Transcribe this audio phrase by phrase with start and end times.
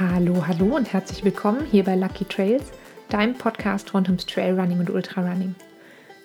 [0.00, 2.70] Hallo, hallo und herzlich willkommen hier bei Lucky Trails,
[3.08, 5.56] deinem Podcast rund ums Trailrunning und Ultrarunning.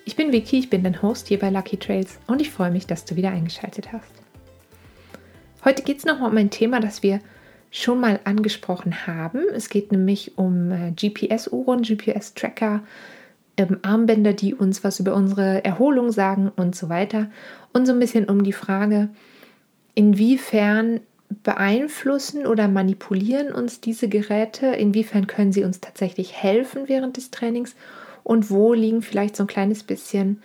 [0.06, 2.86] Ich bin Vicky, ich bin dein Host hier bei Lucky Trails und ich freue mich,
[2.86, 4.12] dass du wieder eingeschaltet hast.
[5.66, 7.20] Heute geht es nochmal um ein Thema, das wir
[7.72, 9.40] schon mal angesprochen haben.
[9.56, 12.84] Es geht nämlich um äh, GPS-Uhren, GPS-Tracker,
[13.58, 17.32] ähm, Armbänder, die uns was über unsere Erholung sagen und so weiter.
[17.74, 19.10] Und so ein bisschen um die Frage,
[19.96, 21.00] inwiefern
[21.42, 24.68] beeinflussen oder manipulieren uns diese Geräte?
[24.68, 27.76] Inwiefern können sie uns tatsächlich helfen während des Trainings?
[28.24, 30.42] Und wo liegen vielleicht so ein kleines bisschen,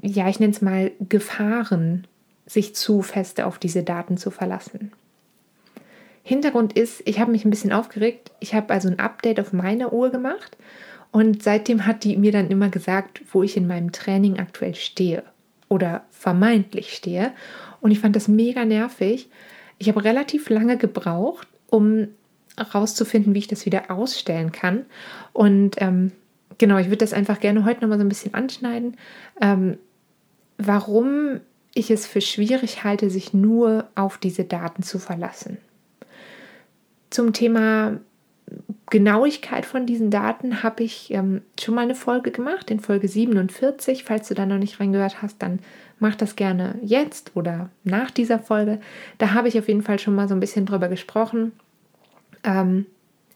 [0.00, 2.06] ja, ich nenne es mal Gefahren,
[2.46, 4.92] sich zu feste auf diese Daten zu verlassen?
[6.22, 8.32] Hintergrund ist, ich habe mich ein bisschen aufgeregt.
[8.40, 10.56] Ich habe also ein Update auf meine Uhr gemacht
[11.14, 15.22] und seitdem hat die mir dann immer gesagt, wo ich in meinem Training aktuell stehe
[15.68, 17.32] oder vermeintlich stehe.
[17.80, 19.28] Und ich fand das mega nervig,
[19.84, 22.08] ich habe relativ lange gebraucht, um
[22.56, 24.86] herauszufinden, wie ich das wieder ausstellen kann.
[25.32, 26.12] Und ähm,
[26.56, 28.96] genau, ich würde das einfach gerne heute nochmal so ein bisschen anschneiden,
[29.40, 29.76] ähm,
[30.56, 31.40] warum
[31.74, 35.58] ich es für schwierig halte, sich nur auf diese Daten zu verlassen.
[37.10, 38.00] Zum Thema
[38.90, 44.04] Genauigkeit von diesen Daten habe ich ähm, schon mal eine Folge gemacht, in Folge 47.
[44.04, 45.58] Falls du da noch nicht reingehört hast, dann
[45.98, 48.80] mach das gerne jetzt oder nach dieser Folge.
[49.18, 51.52] Da habe ich auf jeden Fall schon mal so ein bisschen drüber gesprochen,
[52.44, 52.86] ähm,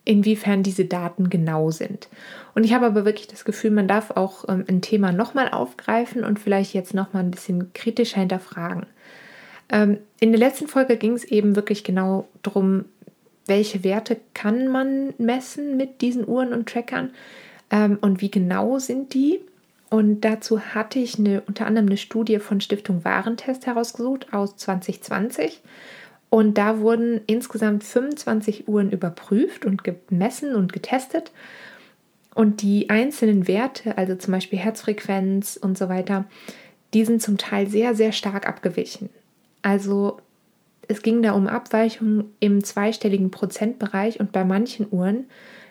[0.05, 2.09] inwiefern diese Daten genau sind.
[2.55, 6.25] Und ich habe aber wirklich das Gefühl, man darf auch ähm, ein Thema nochmal aufgreifen
[6.25, 8.87] und vielleicht jetzt nochmal ein bisschen kritischer hinterfragen.
[9.71, 12.85] Ähm, in der letzten Folge ging es eben wirklich genau darum,
[13.49, 17.11] welche Werte kann man messen mit diesen Uhren und Trackern
[17.71, 19.41] ähm, und wie genau sind die.
[19.91, 25.61] Und dazu hatte ich eine, unter anderem eine Studie von Stiftung Warentest herausgesucht aus 2020.
[26.31, 31.33] Und da wurden insgesamt 25 Uhren überprüft und gemessen und getestet.
[32.35, 36.27] Und die einzelnen Werte, also zum Beispiel Herzfrequenz und so weiter,
[36.95, 39.09] die sind zum Teil sehr, sehr stark abgewichen.
[39.63, 40.19] Also
[40.89, 45.27] es ging da um Abweichungen im zweistelligen Prozentbereich und bei manchen Uhren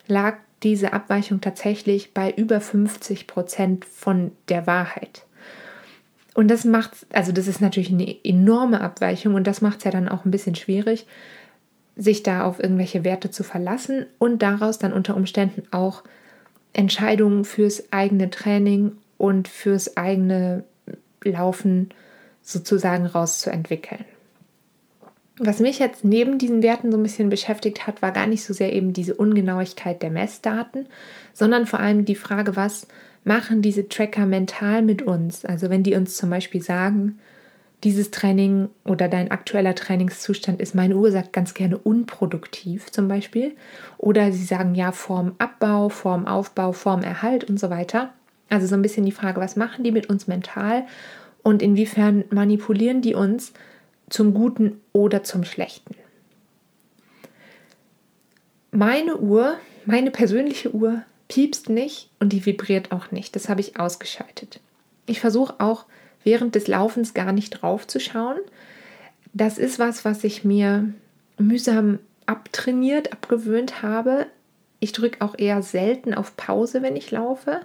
[0.07, 5.25] lag diese Abweichung tatsächlich bei über 50 Prozent von der Wahrheit.
[6.33, 9.91] Und das macht, also das ist natürlich eine enorme Abweichung und das macht es ja
[9.91, 11.07] dann auch ein bisschen schwierig,
[11.95, 16.03] sich da auf irgendwelche Werte zu verlassen und daraus dann unter Umständen auch
[16.73, 20.63] Entscheidungen fürs eigene Training und fürs eigene
[21.23, 21.89] Laufen
[22.43, 24.05] sozusagen rauszuentwickeln.
[25.39, 28.53] Was mich jetzt neben diesen Werten so ein bisschen beschäftigt hat, war gar nicht so
[28.53, 30.87] sehr eben diese Ungenauigkeit der Messdaten,
[31.33, 32.87] sondern vor allem die Frage, was
[33.23, 35.45] machen diese Tracker mental mit uns?
[35.45, 37.19] Also wenn die uns zum Beispiel sagen,
[37.83, 43.55] dieses Training oder dein aktueller Trainingszustand ist, meine Uhr sagt ganz gerne unproduktiv zum Beispiel.
[43.99, 48.13] Oder sie sagen ja Form Abbau, Form Aufbau, Form Erhalt und so weiter.
[48.49, 50.85] Also so ein bisschen die Frage, was machen die mit uns mental
[51.43, 53.53] und inwiefern manipulieren die uns
[54.09, 55.95] zum Guten oder zum Schlechten.
[58.71, 63.35] Meine Uhr, meine persönliche Uhr, piepst nicht und die vibriert auch nicht.
[63.35, 64.59] Das habe ich ausgeschaltet.
[65.05, 65.85] Ich versuche auch
[66.23, 68.37] während des Laufens gar nicht drauf zu schauen.
[69.33, 70.93] Das ist was, was ich mir
[71.37, 74.27] mühsam abtrainiert, abgewöhnt habe.
[74.79, 77.61] Ich drücke auch eher selten auf Pause, wenn ich laufe.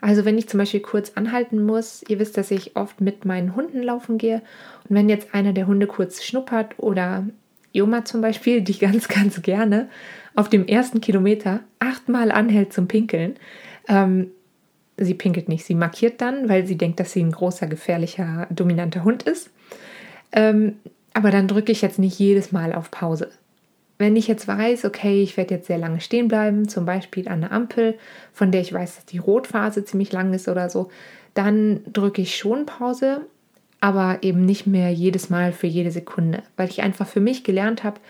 [0.00, 3.54] Also wenn ich zum Beispiel kurz anhalten muss, ihr wisst, dass ich oft mit meinen
[3.54, 4.42] Hunden laufen gehe
[4.88, 7.24] und wenn jetzt einer der Hunde kurz schnuppert oder
[7.72, 9.88] Joma zum Beispiel, die ganz, ganz gerne
[10.34, 13.36] auf dem ersten Kilometer achtmal anhält zum Pinkeln,
[13.88, 14.32] ähm,
[14.96, 19.04] sie pinkelt nicht, sie markiert dann, weil sie denkt, dass sie ein großer, gefährlicher, dominanter
[19.04, 19.50] Hund ist.
[20.32, 20.76] Ähm,
[21.14, 23.30] aber dann drücke ich jetzt nicht jedes Mal auf Pause,
[24.02, 27.44] wenn ich jetzt weiß, okay, ich werde jetzt sehr lange stehen bleiben, zum Beispiel an
[27.44, 27.96] einer Ampel,
[28.32, 30.90] von der ich weiß, dass die Rotphase ziemlich lang ist oder so,
[31.34, 33.20] dann drücke ich schon Pause,
[33.80, 37.84] aber eben nicht mehr jedes Mal für jede Sekunde, weil ich einfach für mich gelernt
[37.84, 38.00] habe,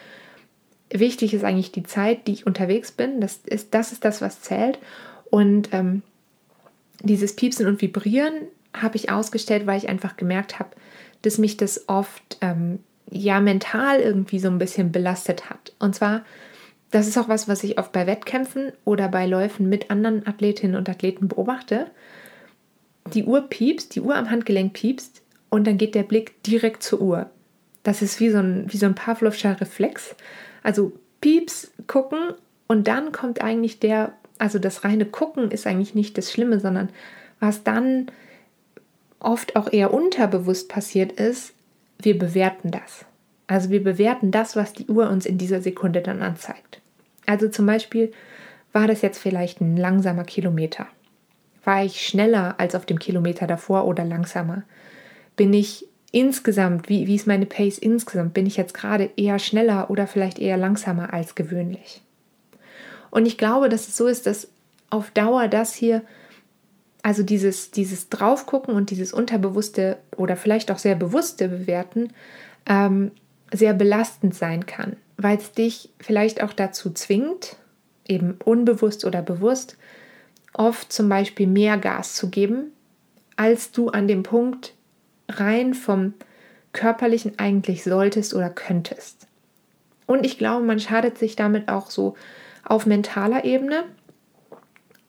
[0.91, 3.21] wichtig ist eigentlich die Zeit, die ich unterwegs bin.
[3.21, 4.79] Das ist das, ist das was zählt.
[5.31, 6.03] Und ähm,
[7.03, 8.35] dieses Piepsen und Vibrieren
[8.75, 10.71] habe ich ausgestellt, weil ich einfach gemerkt habe,
[11.21, 12.79] dass mich das oft ähm,
[13.12, 15.73] ja mental irgendwie so ein bisschen belastet hat.
[15.79, 16.25] Und zwar,
[16.91, 20.76] das ist auch was, was ich oft bei Wettkämpfen oder bei Läufen mit anderen Athletinnen
[20.76, 21.91] und Athleten beobachte.
[23.12, 27.00] Die Uhr piepst, die Uhr am Handgelenk piepst und dann geht der Blick direkt zur
[27.00, 27.31] Uhr.
[27.82, 30.15] Das ist wie so ein, wie so ein Pavlovscher Reflex.
[30.62, 32.35] Also pieps, gucken
[32.69, 36.88] und dann kommt eigentlich der, also das reine Gucken ist eigentlich nicht das Schlimme, sondern
[37.41, 38.06] was dann
[39.19, 41.55] oft auch eher unterbewusst passiert ist,
[42.05, 43.05] wir bewerten das.
[43.47, 46.81] Also wir bewerten das, was die Uhr uns in dieser Sekunde dann anzeigt.
[47.27, 48.13] Also zum Beispiel
[48.73, 50.87] war das jetzt vielleicht ein langsamer Kilometer.
[51.65, 54.65] War ich schneller als auf dem Kilometer davor oder langsamer?
[55.37, 58.35] Bin ich insgesamt, wie, wie ist meine Pace insgesamt?
[58.35, 62.03] Bin ich jetzt gerade eher schneller oder vielleicht eher langsamer als gewöhnlich?
[63.11, 64.49] Und ich glaube, dass es so ist, dass
[64.91, 66.03] auf Dauer das hier,
[67.03, 72.13] also dieses, dieses Draufgucken und dieses unterbewusste oder vielleicht auch sehr bewusste Bewerten,
[72.67, 73.11] ähm,
[73.53, 77.57] sehr belastend sein kann, weil es dich vielleicht auch dazu zwingt,
[78.07, 79.77] eben unbewusst oder bewusst,
[80.55, 82.73] oft zum Beispiel mehr Gas zu geben,
[83.37, 84.75] als du an dem Punkt
[85.29, 86.15] rein vom
[86.73, 89.27] körperlichen eigentlich solltest oder könntest.
[90.07, 92.17] Und ich glaube, man schadet sich damit auch so
[92.65, 93.85] auf mentaler Ebene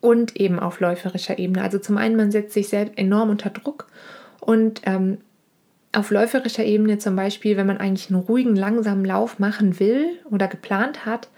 [0.04, 1.64] und eben auf läuferischer Ebene.
[1.64, 3.88] Also zum einen, man setzt sich selbst enorm unter Druck
[4.42, 5.20] und ähm,
[5.94, 10.50] auf läuferischer Ebene zum Beispiel, wenn man eigentlich einen ruhigen, langsamen Lauf machen will oder
[10.50, 11.30] geplant hat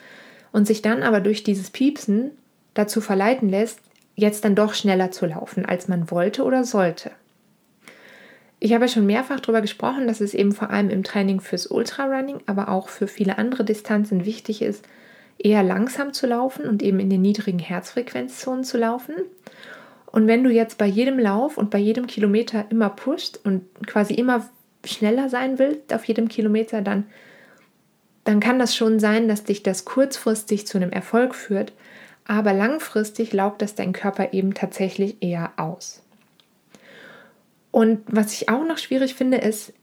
[0.52, 2.32] und sich dann aber durch dieses Piepsen
[2.74, 3.82] dazu verleiten lässt,
[4.16, 7.12] jetzt dann doch schneller zu laufen, als man wollte oder sollte.
[8.60, 12.40] Ich habe schon mehrfach darüber gesprochen, dass es eben vor allem im Training fürs Ultrarunning,
[12.48, 14.88] aber auch für viele andere Distanzen wichtig ist,
[15.38, 19.16] eher langsam zu laufen und eben in den niedrigen Herzfrequenzzonen zu laufen.
[20.08, 24.14] Und wenn du jetzt bei jedem Lauf und bei jedem Kilometer immer pushst und quasi
[24.14, 24.48] immer
[24.86, 27.06] schneller sein willst auf jedem Kilometer, dann,
[28.24, 31.74] dann kann das schon sein, dass dich das kurzfristig zu einem Erfolg führt,
[32.26, 36.02] aber langfristig laugt das dein Körper eben tatsächlich eher aus.
[37.72, 39.74] Und was ich auch noch schwierig finde, ist,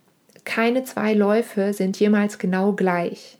[0.44, 3.38] keine zwei Läufe sind jemals genau gleich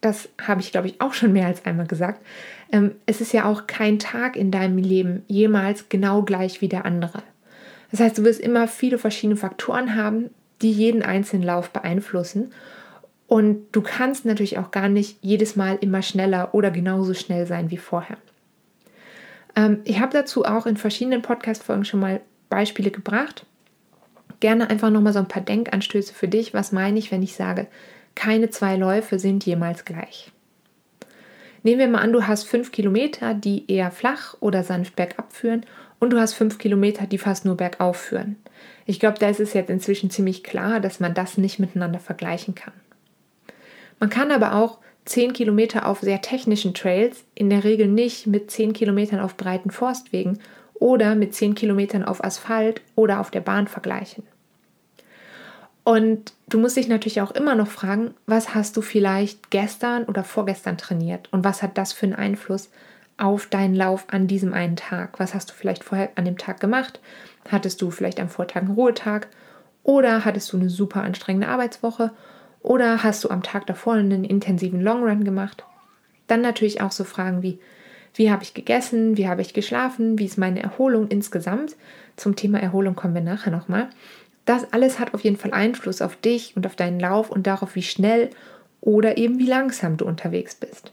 [0.00, 2.24] das habe ich, glaube ich, auch schon mehr als einmal gesagt,
[2.72, 6.84] ähm, es ist ja auch kein Tag in deinem Leben jemals genau gleich wie der
[6.84, 7.22] andere.
[7.90, 10.30] Das heißt, du wirst immer viele verschiedene Faktoren haben,
[10.62, 12.52] die jeden einzelnen Lauf beeinflussen.
[13.26, 17.70] Und du kannst natürlich auch gar nicht jedes Mal immer schneller oder genauso schnell sein
[17.70, 18.16] wie vorher.
[19.56, 23.44] Ähm, ich habe dazu auch in verschiedenen Podcast-Folgen schon mal Beispiele gebracht.
[24.38, 26.54] Gerne einfach nochmal so ein paar Denkanstöße für dich.
[26.54, 27.66] Was meine ich, wenn ich sage,
[28.16, 30.32] keine zwei Läufe sind jemals gleich.
[31.62, 35.64] Nehmen wir mal an, du hast fünf Kilometer, die eher flach oder sanft bergab führen
[35.98, 38.36] und du hast fünf Kilometer, die fast nur bergauf führen.
[38.84, 42.54] Ich glaube, da ist es jetzt inzwischen ziemlich klar, dass man das nicht miteinander vergleichen
[42.54, 42.72] kann.
[43.98, 48.50] Man kann aber auch zehn Kilometer auf sehr technischen Trails in der Regel nicht mit
[48.50, 50.38] zehn Kilometern auf breiten Forstwegen
[50.74, 54.24] oder mit zehn Kilometern auf Asphalt oder auf der Bahn vergleichen.
[55.86, 60.24] Und du musst dich natürlich auch immer noch fragen, was hast du vielleicht gestern oder
[60.24, 62.70] vorgestern trainiert und was hat das für einen Einfluss
[63.18, 65.20] auf deinen Lauf an diesem einen Tag?
[65.20, 66.98] Was hast du vielleicht vorher an dem Tag gemacht?
[67.48, 69.28] Hattest du vielleicht am Vortag einen Ruhetag
[69.84, 72.10] oder hattest du eine super anstrengende Arbeitswoche
[72.62, 75.62] oder hast du am Tag davor einen intensiven Longrun gemacht?
[76.26, 77.60] Dann natürlich auch so Fragen wie,
[78.14, 81.76] wie habe ich gegessen, wie habe ich geschlafen, wie ist meine Erholung insgesamt?
[82.16, 83.88] Zum Thema Erholung kommen wir nachher nochmal.
[84.46, 87.74] Das alles hat auf jeden Fall Einfluss auf dich und auf deinen Lauf und darauf,
[87.74, 88.30] wie schnell
[88.80, 90.92] oder eben wie langsam du unterwegs bist.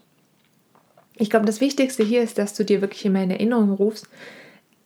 [1.16, 4.08] Ich glaube, das Wichtigste hier ist, dass du dir wirklich immer in Erinnerung rufst,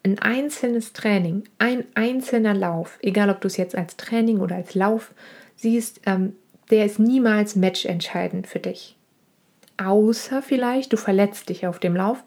[0.05, 4.75] ein einzelnes Training, ein einzelner Lauf, egal ob du es jetzt als Training oder als
[4.75, 5.13] Lauf
[5.57, 6.37] siehst, ähm,
[6.71, 8.97] der ist niemals matchentscheidend für dich.
[9.79, 12.23] Außer vielleicht, du verletzt dich auf dem Lauf,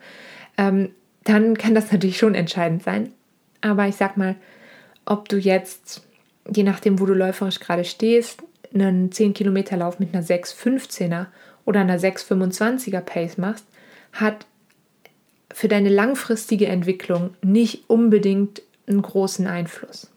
[0.58, 0.90] ähm,
[1.24, 3.14] dann kann das natürlich schon entscheidend sein.
[3.62, 4.36] Aber ich sag mal,
[5.06, 6.08] ob du jetzt
[6.54, 8.42] je nachdem, wo du läuferisch gerade stehst,
[8.74, 11.28] einen 10 Kilometer Lauf mit einer 6,15er
[11.66, 13.66] oder einer 6,25er Pace machst,
[14.14, 14.46] hat
[15.54, 20.10] für deine langfristige Entwicklung nicht unbedingt einen großen Einfluss.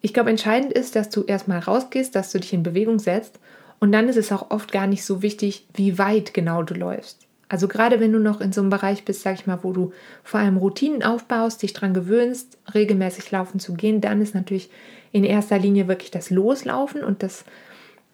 [0.00, 3.38] Ich glaube, entscheidend ist, dass du erstmal rausgehst, dass du dich in Bewegung setzt
[3.80, 7.26] und dann ist es auch oft gar nicht so wichtig, wie weit genau du läufst.
[7.50, 9.92] Also gerade wenn du noch in so einem Bereich bist, sag ich mal, wo du
[10.22, 14.70] vor allem Routinen aufbaust, dich daran gewöhnst, regelmäßig laufen zu gehen, dann ist natürlich
[15.10, 17.44] in erster Linie wirklich das Loslaufen und das,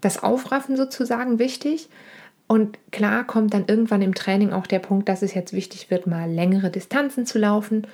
[0.00, 1.90] das Aufraffen sozusagen wichtig.
[2.46, 6.06] Und klar kommt dann irgendwann im Training auch der Punkt, dass es jetzt wichtig wird,
[6.06, 7.86] mal längere Distanzen zu laufen.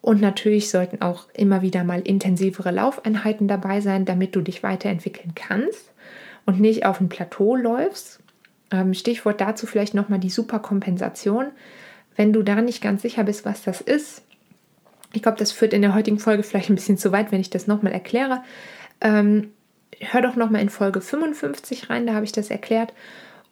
[0.00, 5.36] Und natürlich sollten auch immer wieder mal intensivere Laufeinheiten dabei sein, damit du dich weiterentwickeln
[5.36, 5.92] kannst
[6.46, 8.19] und nicht auf ein Plateau läufst.
[8.70, 11.46] Ähm, Stichwort dazu vielleicht nochmal die Superkompensation.
[12.16, 14.22] Wenn du da nicht ganz sicher bist, was das ist,
[15.12, 17.50] ich glaube, das führt in der heutigen Folge vielleicht ein bisschen zu weit, wenn ich
[17.50, 18.42] das nochmal erkläre.
[19.00, 19.50] Ähm,
[19.98, 22.92] hör doch nochmal in Folge 55 rein, da habe ich das erklärt.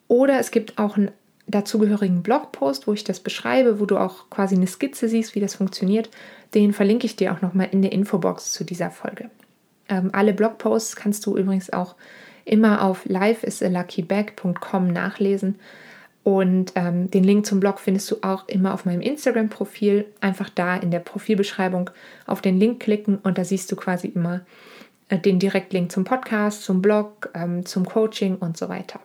[0.06, 1.10] Oder es gibt auch einen
[1.46, 5.56] dazugehörigen Blogpost, wo ich das beschreibe, wo du auch quasi eine Skizze siehst, wie das
[5.56, 6.10] funktioniert.
[6.54, 9.30] Den verlinke ich dir auch nochmal in der Infobox zu dieser Folge.
[9.88, 11.96] Ähm, alle Blogposts kannst du übrigens auch
[12.48, 15.56] immer auf lifeisalaluckybag.com nachlesen.
[16.24, 20.04] Und ähm, den Link zum Blog findest du auch immer auf meinem Instagram-Profil.
[20.20, 21.90] Einfach da in der Profilbeschreibung
[22.26, 24.42] auf den Link klicken und da siehst du quasi immer
[25.08, 29.00] äh, den Direktlink zum Podcast, zum Blog, ähm, zum Coaching und so weiter.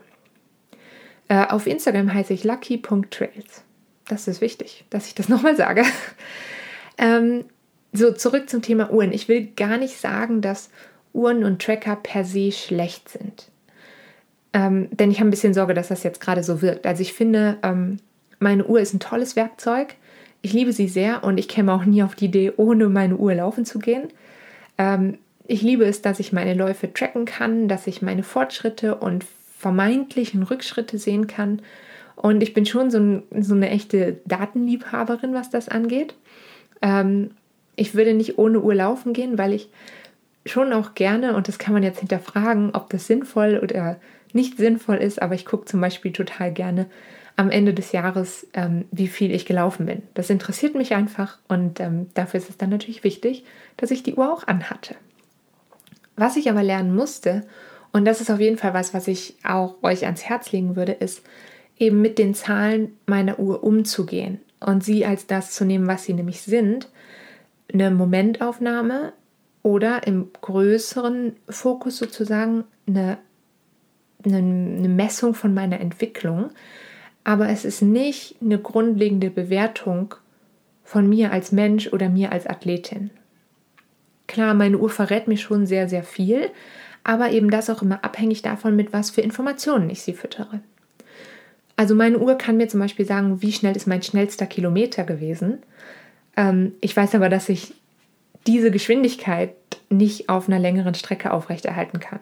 [1.29, 3.63] Äh, auf Instagram heiße ich lucky.trails.
[4.07, 5.83] Das ist wichtig, dass ich das nochmal sage.
[6.97, 7.45] ähm,
[7.93, 9.13] so, zurück zum Thema Uhren.
[9.13, 10.69] Ich will gar nicht sagen, dass
[11.13, 13.49] Uhren und Tracker per se schlecht sind.
[14.53, 16.85] Ähm, denn ich habe ein bisschen Sorge, dass das jetzt gerade so wirkt.
[16.85, 17.97] Also ich finde, ähm,
[18.39, 19.95] meine Uhr ist ein tolles Werkzeug.
[20.41, 23.33] Ich liebe sie sehr und ich käme auch nie auf die Idee, ohne meine Uhr
[23.33, 24.09] laufen zu gehen.
[24.77, 25.17] Ähm,
[25.47, 29.25] ich liebe es, dass ich meine Läufe tracken kann, dass ich meine Fortschritte und
[29.57, 31.61] vermeintlichen Rückschritte sehen kann.
[32.15, 36.15] Und ich bin schon so, ein, so eine echte Datenliebhaberin, was das angeht.
[36.81, 37.31] Ähm,
[37.75, 39.69] ich würde nicht ohne Uhr laufen gehen, weil ich
[40.45, 43.97] schon auch gerne, und das kann man jetzt hinterfragen, ob das sinnvoll oder
[44.33, 46.87] nicht sinnvoll ist, aber ich gucke zum Beispiel total gerne
[47.35, 50.03] am Ende des Jahres, ähm, wie viel ich gelaufen bin.
[50.13, 53.45] Das interessiert mich einfach und ähm, dafür ist es dann natürlich wichtig,
[53.77, 54.95] dass ich die Uhr auch anhatte.
[56.15, 57.43] Was ich aber lernen musste,
[57.91, 60.91] und das ist auf jeden Fall was, was ich auch euch ans Herz legen würde,
[60.91, 61.23] ist
[61.77, 66.13] eben mit den Zahlen meiner Uhr umzugehen und sie als das zu nehmen, was sie
[66.13, 66.89] nämlich sind.
[67.71, 69.13] Eine Momentaufnahme
[69.63, 73.17] oder im größeren Fokus sozusagen eine
[74.25, 76.49] eine, eine Messung von meiner Entwicklung,
[77.23, 80.15] aber es ist nicht eine grundlegende Bewertung
[80.83, 83.11] von mir als Mensch oder mir als Athletin.
[84.27, 86.49] Klar, meine Uhr verrät mir schon sehr, sehr viel,
[87.03, 90.61] aber eben das auch immer abhängig davon, mit was für Informationen ich sie füttere.
[91.75, 95.59] Also meine Uhr kann mir zum Beispiel sagen, wie schnell ist mein schnellster Kilometer gewesen.
[96.37, 97.73] Ähm, ich weiß aber, dass ich
[98.47, 99.53] diese Geschwindigkeit
[99.89, 102.19] nicht auf einer längeren Strecke aufrechterhalten kann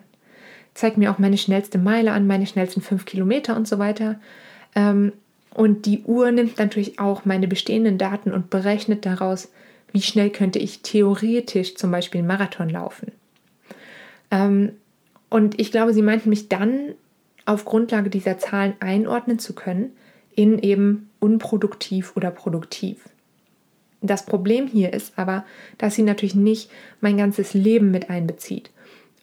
[0.73, 4.19] zeigt mir auch meine schnellste Meile an, meine schnellsten fünf Kilometer und so weiter.
[4.75, 5.13] Ähm,
[5.53, 9.51] und die Uhr nimmt natürlich auch meine bestehenden Daten und berechnet daraus,
[9.91, 13.11] wie schnell könnte ich theoretisch zum Beispiel einen Marathon laufen.
[14.31, 14.71] Ähm,
[15.29, 16.93] und ich glaube, sie meinten mich dann
[17.45, 19.91] auf Grundlage dieser Zahlen einordnen zu können
[20.35, 23.09] in eben unproduktiv oder produktiv.
[24.01, 25.45] Das Problem hier ist aber,
[25.77, 28.71] dass sie natürlich nicht mein ganzes Leben mit einbezieht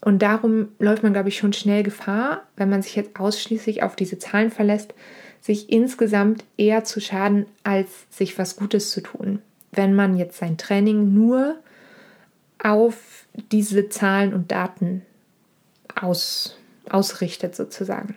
[0.00, 3.96] und darum läuft man, glaube ich, schon schnell Gefahr, wenn man sich jetzt ausschließlich auf
[3.96, 4.94] diese Zahlen verlässt,
[5.40, 9.40] sich insgesamt eher zu schaden, als sich was Gutes zu tun.
[9.72, 11.56] Wenn man jetzt sein Training nur
[12.62, 15.02] auf diese Zahlen und Daten
[16.00, 16.56] aus,
[16.88, 18.14] ausrichtet, sozusagen.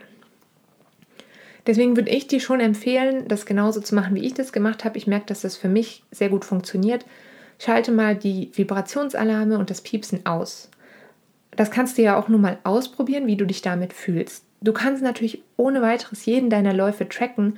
[1.67, 4.97] Deswegen würde ich dir schon empfehlen, das genauso zu machen, wie ich das gemacht habe.
[4.97, 7.05] Ich merke, dass das für mich sehr gut funktioniert.
[7.59, 10.71] Schalte mal die Vibrationsalarme und das Piepsen aus
[11.55, 14.45] das kannst du ja auch nur mal ausprobieren, wie du dich damit fühlst.
[14.61, 17.53] Du kannst natürlich ohne weiteres jeden deiner Läufe tracken.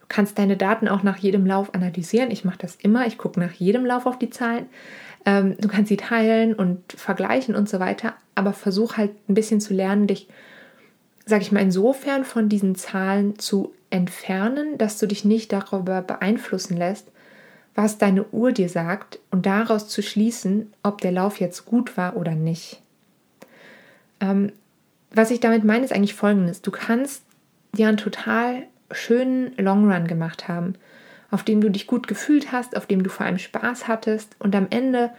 [0.00, 2.30] Du kannst deine Daten auch nach jedem Lauf analysieren.
[2.30, 3.06] Ich mache das immer.
[3.06, 4.66] Ich gucke nach jedem Lauf auf die Zahlen.
[5.24, 8.14] Ähm, du kannst sie teilen und vergleichen und so weiter.
[8.34, 10.28] Aber versuch halt ein bisschen zu lernen, dich,
[11.26, 16.76] sag ich mal, insofern von diesen Zahlen zu entfernen, dass du dich nicht darüber beeinflussen
[16.76, 17.08] lässt,
[17.74, 22.16] was deine Uhr dir sagt und daraus zu schließen, ob der Lauf jetzt gut war
[22.16, 22.80] oder nicht.
[24.20, 24.52] Ähm,
[25.10, 26.62] was ich damit meine, ist eigentlich folgendes.
[26.62, 27.22] Du kannst
[27.76, 30.74] dir einen total schönen Long Run gemacht haben,
[31.30, 34.54] auf dem du dich gut gefühlt hast, auf dem du vor allem Spaß hattest und
[34.54, 35.10] am Ende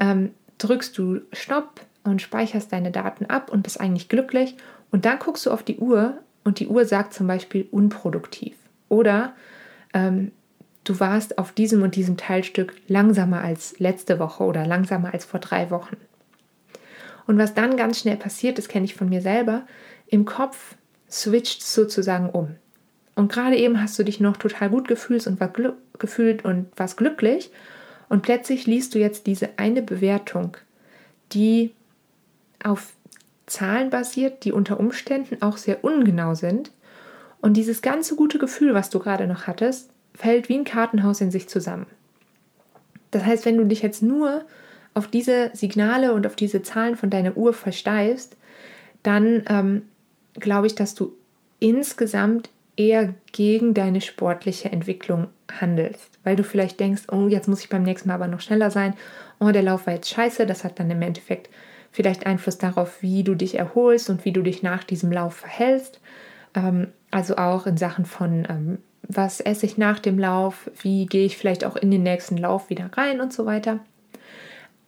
[0.00, 4.56] ähm, drückst du Stopp und speicherst deine Daten ab und bist eigentlich glücklich
[4.90, 8.56] und dann guckst du auf die Uhr und die Uhr sagt zum Beispiel unproduktiv
[8.88, 9.34] oder
[9.94, 10.32] ähm,
[10.84, 15.40] du warst auf diesem und diesem Teilstück langsamer als letzte Woche oder langsamer als vor
[15.40, 15.96] drei Wochen.
[17.26, 19.66] Und was dann ganz schnell passiert, das kenne ich von mir selber,
[20.06, 20.76] im Kopf
[21.10, 22.54] switcht sozusagen um.
[23.16, 25.52] Und gerade eben hast du dich noch total gut gefühlt und, war
[25.98, 27.50] gefühlt und warst glücklich.
[28.08, 30.56] Und plötzlich liest du jetzt diese eine Bewertung,
[31.32, 31.74] die
[32.62, 32.92] auf
[33.46, 36.72] Zahlen basiert, die unter Umständen auch sehr ungenau sind.
[37.40, 41.30] Und dieses ganze gute Gefühl, was du gerade noch hattest, fällt wie ein Kartenhaus in
[41.30, 41.86] sich zusammen.
[43.10, 44.44] Das heißt, wenn du dich jetzt nur
[44.94, 48.36] auf diese Signale und auf diese Zahlen von deiner Uhr versteifst,
[49.02, 49.82] dann ähm,
[50.34, 51.12] glaube ich, dass du
[51.60, 55.28] insgesamt eher gegen deine sportliche Entwicklung
[55.60, 58.70] handelst, weil du vielleicht denkst, oh, jetzt muss ich beim nächsten Mal aber noch schneller
[58.70, 58.94] sein,
[59.38, 61.48] oh, der Lauf war jetzt scheiße, das hat dann im Endeffekt
[61.96, 65.98] vielleicht Einfluss darauf, wie du dich erholst und wie du dich nach diesem Lauf verhältst.
[66.54, 71.24] Ähm, also auch in Sachen von, ähm, was esse ich nach dem Lauf, wie gehe
[71.24, 73.80] ich vielleicht auch in den nächsten Lauf wieder rein und so weiter.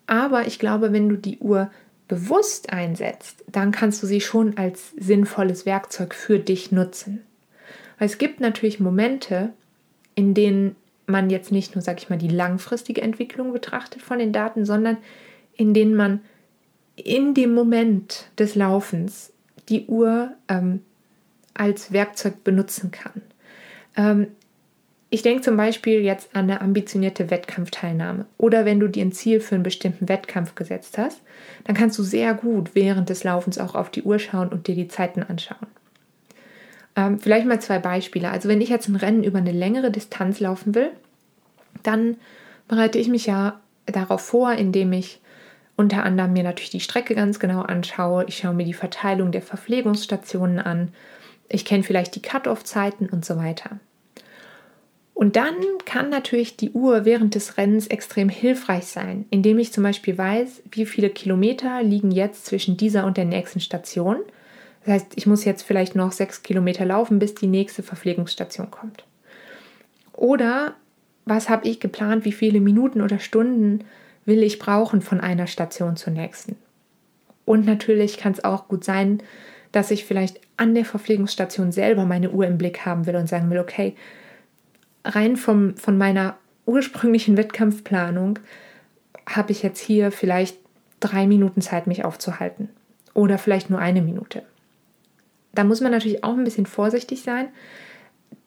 [0.07, 1.71] Aber ich glaube, wenn du die Uhr
[2.09, 7.23] bewusst einsetzt, dann kannst du sie schon als sinnvolles Werkzeug für dich nutzen.
[7.99, 9.55] Weil es gibt natürlich Momente,
[10.15, 14.35] in denen man jetzt nicht nur, sag ich mal, die langfristige Entwicklung betrachtet von den
[14.35, 14.99] Daten, sondern
[15.55, 16.21] in denen man
[17.05, 19.33] in dem Moment des Laufens
[19.69, 20.81] die Uhr ähm,
[21.55, 23.23] als Werkzeug benutzen kann.
[23.97, 24.29] Ähm,
[25.11, 28.27] ich denke zum Beispiel jetzt an eine ambitionierte Wettkampfteilnahme.
[28.37, 31.23] Oder wenn du dir ein Ziel für einen bestimmten Wettkampf gesetzt hast,
[31.65, 34.75] dann kannst du sehr gut während des Laufens auch auf die Uhr schauen und dir
[34.75, 35.67] die Zeiten anschauen.
[36.95, 38.31] Ähm, vielleicht mal zwei Beispiele.
[38.31, 40.91] Also wenn ich jetzt ein Rennen über eine längere Distanz laufen will,
[41.83, 42.17] dann
[42.67, 45.21] bereite ich mich ja darauf vor, indem ich
[45.79, 48.25] unter anderem mir natürlich die Strecke ganz genau anschaue.
[48.27, 50.93] Ich schaue mir die Verteilung der Verpflegungsstationen an.
[51.49, 53.79] Ich kenne vielleicht die Cut-off-Zeiten und so weiter.
[55.15, 55.55] Und dann
[55.85, 60.63] kann natürlich die Uhr während des Rennens extrem hilfreich sein, indem ich zum Beispiel weiß,
[60.73, 64.17] wie viele Kilometer liegen jetzt zwischen dieser und der nächsten Station.
[64.85, 69.05] Das heißt, ich muss jetzt vielleicht noch sechs Kilometer laufen, bis die nächste Verpflegungsstation kommt.
[70.13, 70.75] Oder
[71.25, 73.85] was habe ich geplant, wie viele Minuten oder Stunden
[74.29, 76.57] will ich brauchen von einer Station zur nächsten.
[77.47, 79.23] Und natürlich kann es auch gut sein,
[79.73, 83.51] dass ich vielleicht an der Verpflegungsstation selber meine Uhr im Blick haben will und sagen
[83.51, 83.97] will, okay,
[85.05, 88.39] rein vom, von meiner ursprünglichen Wettkampfplanung
[89.27, 90.59] habe ich jetzt hier vielleicht
[91.01, 92.69] drei Minuten Zeit, mich aufzuhalten.
[93.15, 94.43] Oder vielleicht nur eine Minute.
[95.55, 97.49] Da muss man natürlich auch ein bisschen vorsichtig sein,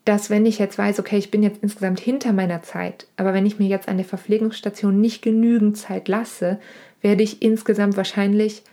[0.05, 3.45] dass wenn ich jetzt weiß, okay, ich bin jetzt insgesamt hinter meiner Zeit, aber wenn
[3.45, 6.59] ich mir jetzt an der Verpflegungsstation nicht genügend Zeit lasse,
[7.01, 8.63] werde ich insgesamt wahrscheinlich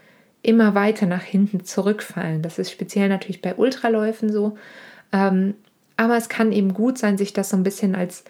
[0.43, 2.43] immer weiter nach hinten zurückfallen.
[2.43, 4.57] Das ist speziell natürlich bei Ultraläufen so.
[5.13, 5.55] Ähm,
[5.97, 8.25] aber es kann eben gut sein, sich das so ein bisschen als,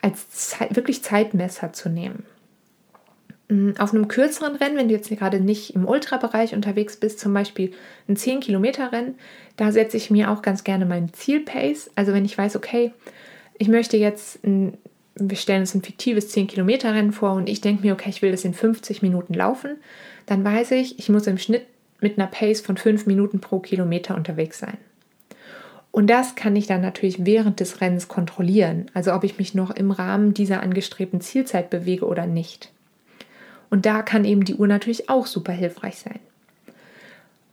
[0.00, 2.24] als Zeit, wirklich Zeitmesser zu nehmen.
[3.78, 7.72] Auf einem kürzeren Rennen, wenn du jetzt gerade nicht im Ultrabereich unterwegs bist, zum Beispiel
[8.08, 9.16] ein 10-Kilometer-Rennen,
[9.56, 11.90] da setze ich mir auch ganz gerne meinen Zielpace.
[11.94, 12.92] Also wenn ich weiß, okay,
[13.58, 14.78] ich möchte jetzt, ein,
[15.16, 18.44] wir stellen uns ein fiktives 10-Kilometer-Rennen vor und ich denke mir, okay, ich will das
[18.44, 19.76] in 50 Minuten laufen,
[20.26, 21.66] dann weiß ich, ich muss im Schnitt
[22.00, 24.78] mit einer Pace von 5 Minuten pro Kilometer unterwegs sein.
[25.90, 29.70] Und das kann ich dann natürlich während des Rennens kontrollieren, also ob ich mich noch
[29.70, 32.72] im Rahmen dieser angestrebten Zielzeit bewege oder nicht.
[33.72, 36.18] Und da kann eben die Uhr natürlich auch super hilfreich sein.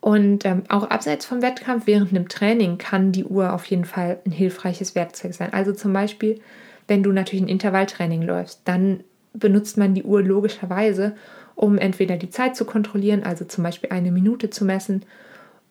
[0.01, 4.19] Und ähm, auch abseits vom Wettkampf, während einem Training, kann die Uhr auf jeden Fall
[4.25, 5.53] ein hilfreiches Werkzeug sein.
[5.53, 6.41] Also zum Beispiel,
[6.89, 8.99] wenn du natürlich ein Intervalltraining läufst, dann
[9.34, 11.15] benutzt man die Uhr logischerweise,
[11.55, 15.05] um entweder die Zeit zu kontrollieren, also zum Beispiel eine Minute zu messen,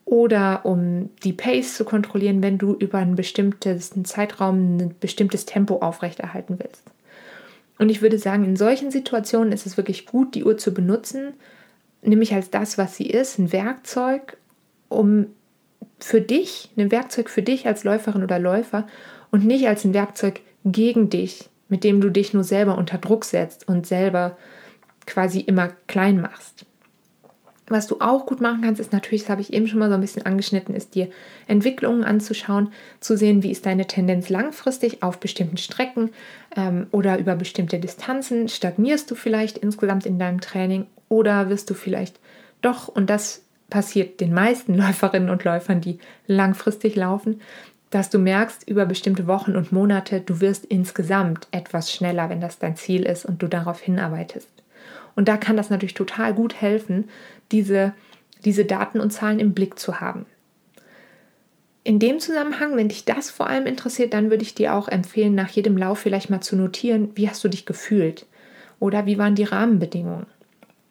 [0.07, 5.81] oder um die Pace zu kontrollieren, wenn du über einen bestimmten Zeitraum ein bestimmtes Tempo
[5.81, 6.85] aufrechterhalten willst.
[7.79, 11.35] Und ich würde sagen, in solchen Situationen ist es wirklich gut, die Uhr zu benutzen,
[12.03, 14.37] nämlich als das, was sie ist, ein Werkzeug,
[14.89, 15.27] um
[16.01, 18.87] für dich, ein Werkzeug für dich als Läuferin oder Läufer
[19.31, 23.25] und nicht als ein Werkzeug gegen dich, mit dem du dich nur selber unter Druck
[23.25, 24.37] setzt und selber
[25.07, 26.67] quasi immer klein machst.
[27.69, 29.95] Was du auch gut machen kannst, ist natürlich, das habe ich eben schon mal so
[29.95, 31.09] ein bisschen angeschnitten, ist dir
[31.47, 36.11] Entwicklungen anzuschauen, zu sehen, wie ist deine Tendenz langfristig auf bestimmten Strecken
[36.57, 38.49] ähm, oder über bestimmte Distanzen.
[38.49, 42.19] Stagnierst du vielleicht insgesamt in deinem Training oder wirst du vielleicht
[42.63, 47.41] doch, und das passiert den meisten Läuferinnen und Läufern, die langfristig laufen,
[47.91, 52.59] dass du merkst über bestimmte Wochen und Monate, du wirst insgesamt etwas schneller, wenn das
[52.59, 54.58] dein Ziel ist und du darauf hinarbeitest.
[55.19, 57.11] Und da kann das natürlich total gut helfen,
[57.51, 57.93] diese,
[58.45, 60.27] diese Daten und Zahlen im Blick zu haben.
[61.83, 65.35] In dem Zusammenhang, wenn dich das vor allem interessiert, dann würde ich dir auch empfehlen,
[65.35, 68.27] nach jedem Lauf vielleicht mal zu notieren, wie hast du dich gefühlt
[68.79, 70.27] oder wie waren die Rahmenbedingungen.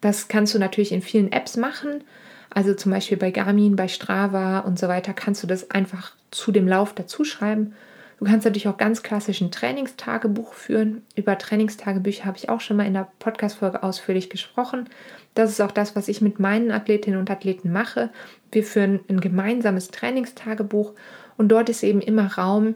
[0.02, 2.04] Das kannst du natürlich in vielen Apps machen,
[2.50, 6.52] also zum Beispiel bei Garmin, bei Strava und so weiter kannst du das einfach zu
[6.52, 7.72] dem Lauf dazuschreiben
[8.18, 11.02] Du kannst natürlich auch ganz klassisch ein Trainingstagebuch führen.
[11.14, 14.88] Über Trainingstagebücher habe ich auch schon mal in der Podcast-Folge ausführlich gesprochen.
[15.34, 18.10] Das ist auch das, was ich mit meinen Athletinnen und Athleten mache.
[18.50, 20.94] Wir führen ein gemeinsames Trainingstagebuch
[21.36, 22.74] und dort ist eben immer Raum,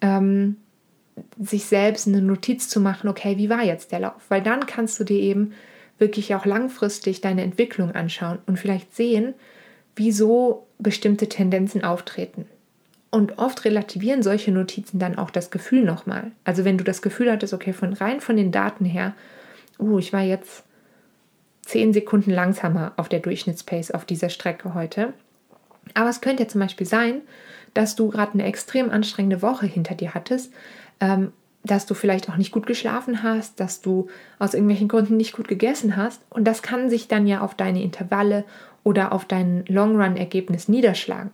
[0.00, 0.56] ähm,
[1.38, 4.22] sich selbst eine Notiz zu machen, okay, wie war jetzt der Lauf?
[4.30, 5.52] Weil dann kannst du dir eben
[5.98, 9.34] wirklich auch langfristig deine Entwicklung anschauen und vielleicht sehen,
[9.94, 12.46] wieso bestimmte Tendenzen auftreten.
[13.14, 16.32] Und oft relativieren solche Notizen dann auch das Gefühl nochmal.
[16.44, 19.12] Also wenn du das Gefühl hattest, okay, von rein von den Daten her,
[19.78, 20.64] uh, ich war jetzt
[21.60, 25.12] zehn Sekunden langsamer auf der Durchschnittspace auf dieser Strecke heute.
[25.92, 27.20] Aber es könnte ja zum Beispiel sein,
[27.74, 30.50] dass du gerade eine extrem anstrengende Woche hinter dir hattest,
[31.00, 31.32] ähm,
[31.64, 35.48] dass du vielleicht auch nicht gut geschlafen hast, dass du aus irgendwelchen Gründen nicht gut
[35.48, 36.22] gegessen hast.
[36.30, 38.44] Und das kann sich dann ja auf deine Intervalle
[38.84, 41.30] oder auf dein Long-Run-Ergebnis niederschlagen.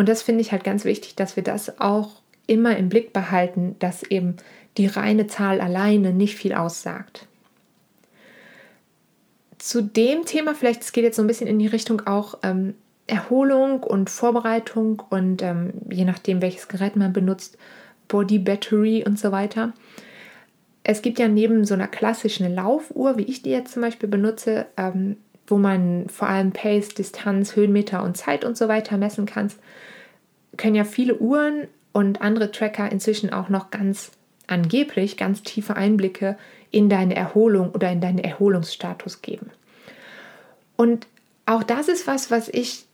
[0.00, 3.76] Und das finde ich halt ganz wichtig, dass wir das auch immer im Blick behalten,
[3.80, 4.36] dass eben
[4.78, 7.26] die reine Zahl alleine nicht viel aussagt.
[9.58, 12.76] Zu dem Thema, vielleicht es geht jetzt so ein bisschen in die Richtung auch ähm,
[13.08, 17.58] Erholung und Vorbereitung und ähm, je nachdem, welches Gerät man benutzt,
[18.08, 19.74] Body Battery und so weiter.
[20.82, 24.64] Es gibt ja neben so einer klassischen Laufuhr, wie ich die jetzt zum Beispiel benutze,
[24.78, 29.50] ähm, wo man vor allem Pace, Distanz, Höhenmeter und Zeit und so weiter messen kann,
[30.60, 34.12] können ja viele Uhren und andere Tracker inzwischen auch noch ganz
[34.46, 36.36] angeblich ganz tiefe Einblicke
[36.70, 39.50] in deine Erholung oder in deinen Erholungsstatus geben.
[40.76, 41.06] Und
[41.46, 42.84] auch das ist was, was ich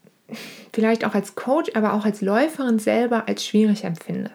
[0.72, 4.30] vielleicht auch als Coach, aber auch als Läuferin selber als schwierig empfinde.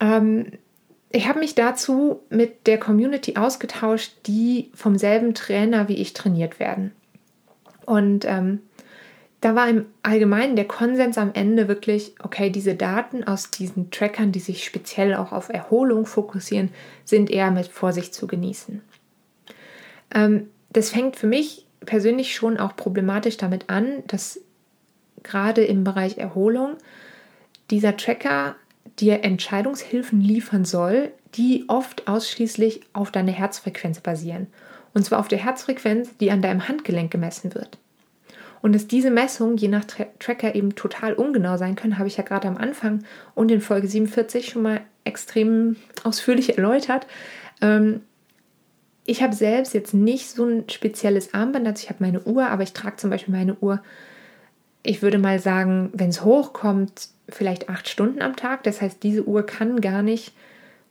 [0.00, 0.52] Ähm,
[1.10, 6.60] ich habe mich dazu mit der Community ausgetauscht, die vom selben Trainer wie ich trainiert
[6.60, 6.92] werden.
[7.86, 8.60] Und ähm,
[9.44, 14.32] da war im Allgemeinen der Konsens am Ende wirklich, okay, diese Daten aus diesen Trackern,
[14.32, 16.70] die sich speziell auch auf Erholung fokussieren,
[17.04, 18.80] sind eher mit Vorsicht zu genießen.
[20.14, 24.40] Ähm, das fängt für mich persönlich schon auch problematisch damit an, dass
[25.22, 26.78] gerade im Bereich Erholung
[27.70, 28.56] dieser Tracker
[28.98, 34.46] dir Entscheidungshilfen liefern soll, die oft ausschließlich auf deine Herzfrequenz basieren.
[34.94, 37.76] Und zwar auf der Herzfrequenz, die an deinem Handgelenk gemessen wird.
[38.64, 42.16] Und dass diese Messungen je nach Tra Tracker eben total ungenau sein können, habe ich
[42.16, 47.06] ja gerade am Anfang und in Folge 47 schon mal extrem ausführlich erläutert.
[47.60, 48.00] Ähm,
[49.04, 52.62] ich habe selbst jetzt nicht so ein spezielles Armband, also ich habe meine Uhr, aber
[52.62, 53.82] ich trage zum Beispiel meine Uhr,
[54.82, 58.62] ich würde mal sagen, wenn es hochkommt, vielleicht acht Stunden am Tag.
[58.62, 60.32] Das heißt, diese Uhr kann gar nicht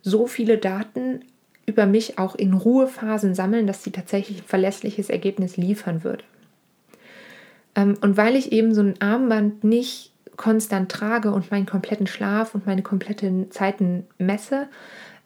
[0.03, 1.25] so viele Daten
[1.65, 6.23] über mich auch in Ruhephasen sammeln, dass sie tatsächlich ein verlässliches Ergebnis liefern würde.
[7.75, 12.55] Ähm, und weil ich eben so ein Armband nicht konstant trage und meinen kompletten Schlaf
[12.55, 14.67] und meine kompletten Zeiten messe,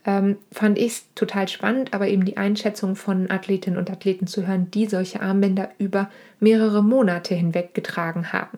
[0.06, 4.48] ähm, fand ich es total spannend, aber eben die Einschätzung von Athletinnen und Athleten zu
[4.48, 8.58] hören, die solche Armbänder über mehrere Monate hinweg getragen haben.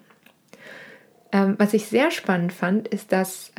[1.32, 3.52] Ähm, was ich sehr spannend fand, ist, dass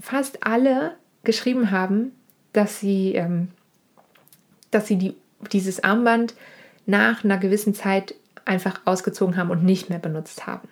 [0.00, 0.92] fast alle
[1.24, 2.12] geschrieben haben,
[2.52, 3.20] dass sie,
[4.70, 5.14] dass sie die,
[5.52, 6.34] dieses Armband
[6.86, 8.14] nach einer gewissen Zeit
[8.50, 10.68] einfach ausgezogen haben und nicht mehr benutzt haben.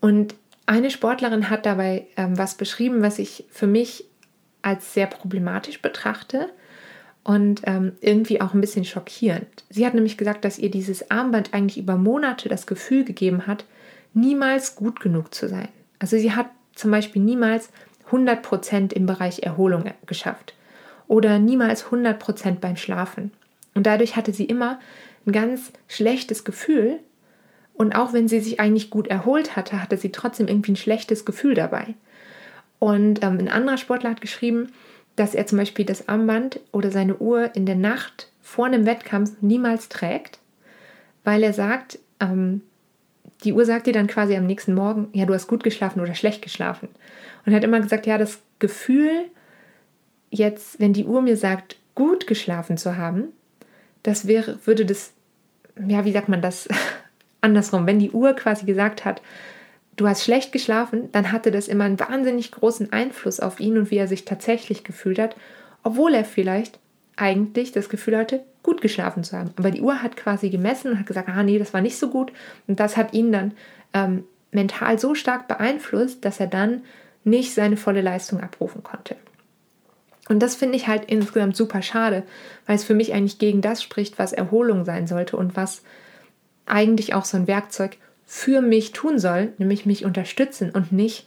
[0.00, 0.34] Und
[0.66, 4.04] eine Sportlerin hat dabei ähm, was beschrieben, was ich für mich
[4.62, 6.50] als sehr problematisch betrachte
[7.22, 9.46] und ähm, irgendwie auch ein bisschen schockierend.
[9.68, 13.64] Sie hat nämlich gesagt, dass ihr dieses Armband eigentlich über Monate das Gefühl gegeben hat,
[14.12, 15.68] niemals gut genug zu sein.
[15.98, 17.70] Also sie hat zum Beispiel niemals
[18.10, 20.54] 100% im Bereich Erholung geschafft
[21.06, 23.30] oder niemals 100% beim Schlafen.
[23.74, 24.80] Und dadurch hatte sie immer
[25.26, 26.98] ein ganz schlechtes Gefühl.
[27.74, 31.24] Und auch wenn sie sich eigentlich gut erholt hatte, hatte sie trotzdem irgendwie ein schlechtes
[31.24, 31.94] Gefühl dabei.
[32.78, 34.72] Und ähm, ein anderer Sportler hat geschrieben,
[35.16, 39.32] dass er zum Beispiel das Armband oder seine Uhr in der Nacht vor einem Wettkampf
[39.40, 40.38] niemals trägt,
[41.24, 42.62] weil er sagt, ähm,
[43.44, 46.14] die Uhr sagt dir dann quasi am nächsten Morgen, ja, du hast gut geschlafen oder
[46.14, 46.88] schlecht geschlafen.
[47.44, 49.10] Und er hat immer gesagt, ja, das Gefühl,
[50.30, 53.28] jetzt, wenn die Uhr mir sagt, gut geschlafen zu haben,
[54.02, 55.12] das wäre, würde das,
[55.86, 56.68] ja, wie sagt man das
[57.40, 59.22] andersrum, wenn die Uhr quasi gesagt hat,
[59.96, 63.90] du hast schlecht geschlafen, dann hatte das immer einen wahnsinnig großen Einfluss auf ihn und
[63.90, 65.36] wie er sich tatsächlich gefühlt hat,
[65.82, 66.78] obwohl er vielleicht
[67.16, 69.50] eigentlich das Gefühl hatte, gut geschlafen zu haben.
[69.56, 72.08] Aber die Uhr hat quasi gemessen und hat gesagt, ah nee, das war nicht so
[72.08, 72.32] gut.
[72.66, 73.52] Und das hat ihn dann
[73.92, 76.82] ähm, mental so stark beeinflusst, dass er dann
[77.24, 79.16] nicht seine volle Leistung abrufen konnte.
[80.30, 82.22] Und das finde ich halt insgesamt super schade,
[82.64, 85.82] weil es für mich eigentlich gegen das spricht, was Erholung sein sollte und was
[86.66, 91.26] eigentlich auch so ein Werkzeug für mich tun soll, nämlich mich unterstützen und nicht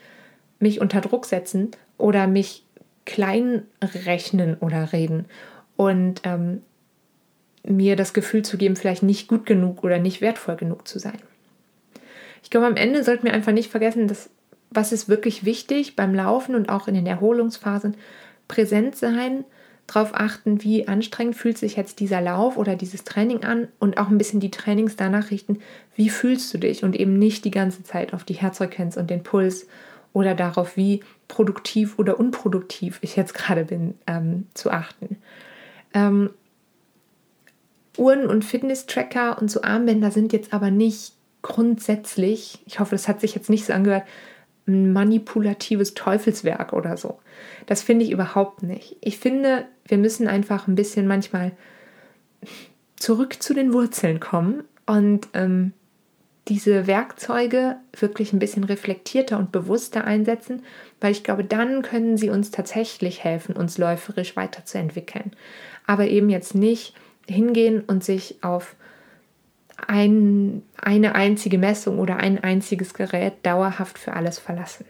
[0.60, 2.64] mich unter Druck setzen oder mich
[3.04, 5.26] klein rechnen oder reden
[5.76, 6.62] und ähm,
[7.68, 11.18] mir das Gefühl zu geben, vielleicht nicht gut genug oder nicht wertvoll genug zu sein.
[12.42, 14.30] Ich glaube, am Ende sollten wir einfach nicht vergessen, dass
[14.70, 17.96] was ist wirklich wichtig beim Laufen und auch in den Erholungsphasen,
[18.54, 19.46] präsent sein,
[19.88, 24.10] darauf achten, wie anstrengend fühlt sich jetzt dieser Lauf oder dieses Training an und auch
[24.10, 25.60] ein bisschen die Trainings danach richten,
[25.96, 29.24] wie fühlst du dich und eben nicht die ganze Zeit auf die Herzfrequenz und den
[29.24, 29.68] Puls
[30.14, 35.18] oder darauf, wie produktiv oder unproduktiv ich jetzt gerade bin, ähm, zu achten.
[35.94, 36.30] Ähm,
[37.98, 43.20] Uhren und Fitness-Tracker und so Armbänder sind jetzt aber nicht grundsätzlich, ich hoffe, das hat
[43.20, 44.04] sich jetzt nicht so angehört,
[44.66, 47.20] manipulatives Teufelswerk oder so.
[47.66, 48.96] Das finde ich überhaupt nicht.
[49.02, 51.52] Ich finde, wir müssen einfach ein bisschen manchmal
[52.96, 55.74] zurück zu den Wurzeln kommen und ähm,
[56.48, 60.64] diese Werkzeuge wirklich ein bisschen reflektierter und bewusster einsetzen,
[61.00, 65.32] weil ich glaube, dann können sie uns tatsächlich helfen, uns läuferisch weiterzuentwickeln.
[65.86, 66.96] Aber eben jetzt nicht
[67.28, 68.76] hingehen und sich auf
[69.88, 74.86] ein, eine einzige Messung oder ein einziges Gerät dauerhaft für alles verlassen.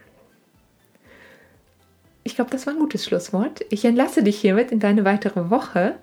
[2.24, 3.66] Ich glaube, das war ein gutes Schlusswort.
[3.70, 5.96] Ich entlasse dich hiermit in deine weitere Woche.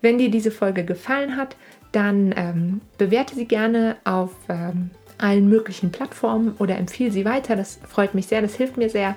[0.00, 1.56] Wenn dir diese Folge gefallen hat,
[1.92, 7.56] dann ähm, bewerte sie gerne auf ähm, allen möglichen Plattformen oder empfehle sie weiter.
[7.56, 9.16] Das freut mich sehr, das hilft mir sehr.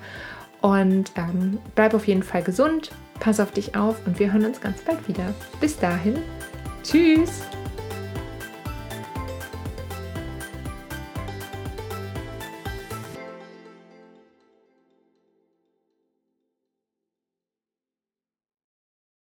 [0.60, 2.90] Und ähm, bleib auf jeden Fall gesund,
[3.20, 5.34] pass auf dich auf und wir hören uns ganz bald wieder.
[5.60, 6.16] Bis dahin,
[6.82, 7.42] tschüss!